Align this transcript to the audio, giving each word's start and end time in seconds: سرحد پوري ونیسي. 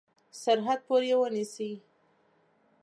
سرحد 0.41 0.79
پوري 0.87 1.09
ونیسي. 1.19 1.71